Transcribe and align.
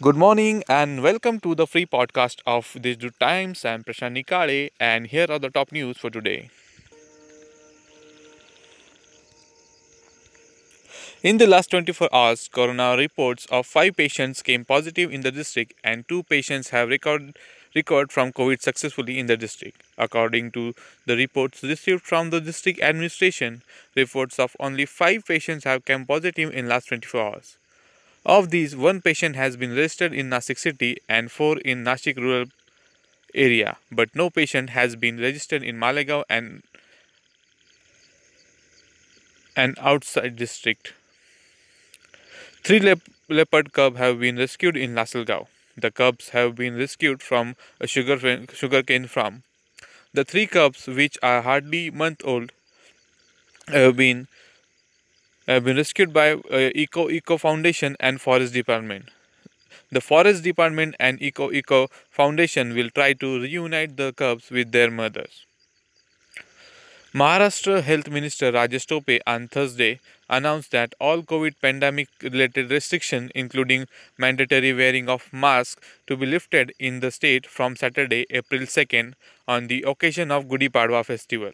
Good 0.00 0.14
morning 0.14 0.62
and 0.68 1.02
welcome 1.02 1.40
to 1.40 1.56
the 1.56 1.66
free 1.66 1.84
podcast 1.84 2.38
of 2.46 2.66
Deshdoot 2.80 3.18
Times. 3.18 3.64
I'm 3.64 3.82
Prashant 3.82 4.14
Nikale 4.16 4.70
and 4.78 5.08
here 5.08 5.26
are 5.28 5.40
the 5.40 5.50
top 5.50 5.72
news 5.72 5.96
for 5.98 6.08
today. 6.08 6.50
In 11.24 11.38
the 11.38 11.48
last 11.48 11.72
24 11.72 12.14
hours, 12.14 12.46
corona 12.46 12.96
reports 12.96 13.46
of 13.46 13.66
5 13.66 13.96
patients 13.96 14.40
came 14.40 14.64
positive 14.64 15.12
in 15.12 15.22
the 15.22 15.32
district 15.32 15.74
and 15.82 16.06
2 16.06 16.22
patients 16.22 16.68
have 16.68 16.90
recovered, 16.90 17.36
recovered 17.74 18.12
from 18.12 18.32
COVID 18.32 18.62
successfully 18.62 19.18
in 19.18 19.26
the 19.26 19.36
district. 19.36 19.82
According 19.98 20.52
to 20.52 20.76
the 21.06 21.16
reports 21.16 21.64
received 21.64 22.04
from 22.04 22.30
the 22.30 22.40
district 22.40 22.80
administration, 22.82 23.62
reports 23.96 24.38
of 24.38 24.54
only 24.60 24.86
5 24.86 25.26
patients 25.26 25.64
have 25.64 25.84
come 25.84 26.06
positive 26.06 26.54
in 26.54 26.68
last 26.68 26.86
24 26.86 27.20
hours. 27.20 27.56
Of 28.28 28.50
these, 28.50 28.76
one 28.76 29.00
patient 29.02 29.34
has 29.34 29.56
been 29.56 29.74
registered 29.74 30.12
in 30.12 30.30
Nasik 30.30 30.56
city 30.56 30.98
and 31.08 31.32
four 31.32 31.58
in 31.58 31.82
Nashik 31.82 32.16
rural 32.16 32.44
area, 33.34 33.78
but 33.90 34.14
no 34.14 34.30
patient 34.30 34.70
has 34.70 34.96
been 34.96 35.18
registered 35.20 35.62
in 35.64 35.78
Malegaon 35.78 36.24
and 36.28 36.62
an 39.56 39.74
outside 39.80 40.36
district. 40.36 40.94
Three 42.62 42.78
lep- 42.78 43.00
leopard 43.28 43.72
cubs 43.72 43.98
have 43.98 44.20
been 44.20 44.36
rescued 44.36 44.76
in 44.76 44.94
Lasalgaon. 44.94 45.48
The 45.76 45.90
cubs 45.90 46.28
have 46.28 46.54
been 46.54 46.76
rescued 46.76 47.20
from 47.20 47.56
a 47.80 47.88
sugar 47.88 48.46
sugarcane 48.54 49.08
farm. 49.08 49.42
The 50.14 50.24
three 50.24 50.46
cubs, 50.46 50.86
which 50.86 51.18
are 51.22 51.42
hardly 51.42 51.90
month 51.90 52.22
old, 52.24 52.52
have 53.68 53.96
been 53.96 54.28
have 55.48 55.64
been 55.64 55.78
rescued 55.78 56.12
by 56.12 56.32
uh, 56.32 56.70
Eco 56.74 57.08
Echo 57.08 57.38
Foundation 57.38 57.96
and 57.98 58.20
Forest 58.20 58.52
Department. 58.52 59.06
The 59.90 60.02
Forest 60.02 60.44
Department 60.44 60.94
and 61.00 61.20
Eco 61.22 61.48
Echo 61.48 61.88
Foundation 62.10 62.74
will 62.74 62.90
try 62.90 63.14
to 63.14 63.40
reunite 63.40 63.96
the 63.96 64.12
cubs 64.12 64.50
with 64.50 64.72
their 64.72 64.90
mothers. 64.90 65.46
Maharashtra 67.14 67.82
Health 67.82 68.10
Minister 68.10 68.52
Rajesh 68.52 68.86
Tope 68.86 69.22
on 69.26 69.48
Thursday 69.48 69.98
announced 70.28 70.70
that 70.72 70.94
all 71.00 71.22
COVID 71.22 71.54
pandemic 71.62 72.08
related 72.22 72.70
restrictions, 72.70 73.30
including 73.34 73.86
mandatory 74.18 74.74
wearing 74.74 75.08
of 75.08 75.32
masks, 75.32 75.80
to 76.06 76.18
be 76.18 76.26
lifted 76.26 76.74
in 76.78 77.00
the 77.00 77.10
state 77.10 77.46
from 77.46 77.74
Saturday, 77.76 78.26
April 78.28 78.66
2nd, 78.66 79.14
on 79.48 79.68
the 79.68 79.82
occasion 79.86 80.30
of 80.30 80.48
Gudi 80.48 80.68
Padwa 80.68 81.02
festival. 81.02 81.52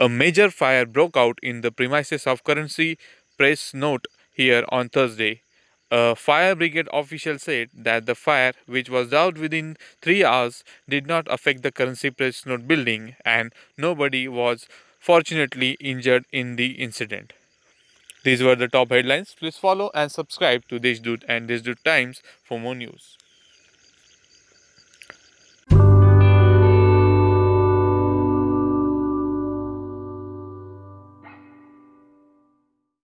A 0.00 0.08
major 0.08 0.48
fire 0.48 0.86
broke 0.86 1.16
out 1.16 1.40
in 1.42 1.60
the 1.60 1.72
premises 1.72 2.24
of 2.28 2.44
Currency 2.44 2.98
Press 3.36 3.74
Note 3.74 4.06
here 4.32 4.64
on 4.68 4.88
Thursday. 4.88 5.42
A 5.90 6.14
fire 6.14 6.54
brigade 6.54 6.88
official 6.92 7.38
said 7.40 7.70
that 7.74 8.06
the 8.06 8.14
fire, 8.14 8.52
which 8.66 8.88
was 8.88 9.12
out 9.12 9.36
within 9.38 9.76
three 10.00 10.22
hours, 10.22 10.62
did 10.88 11.08
not 11.08 11.26
affect 11.28 11.62
the 11.62 11.72
Currency 11.72 12.10
Press 12.10 12.46
Note 12.46 12.68
building 12.68 13.16
and 13.24 13.52
nobody 13.76 14.28
was 14.28 14.68
fortunately 15.00 15.76
injured 15.80 16.26
in 16.30 16.54
the 16.54 16.72
incident. 16.72 17.32
These 18.22 18.40
were 18.40 18.54
the 18.54 18.68
top 18.68 18.90
headlines. 18.90 19.34
Please 19.36 19.56
follow 19.56 19.90
and 19.94 20.12
subscribe 20.12 20.68
to 20.68 20.78
Deshdoot 20.78 21.24
and 21.26 21.48
Deshdoot 21.48 21.82
Times 21.84 22.22
for 22.44 22.60
more 22.60 22.76
news. 22.76 23.16